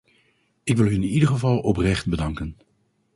Ik 0.63 0.77
wil 0.77 0.85
u 0.87 0.93
in 0.93 1.03
ieder 1.03 1.27
geval 1.27 1.59
oprecht 1.59 2.07
bedanken. 2.09 2.55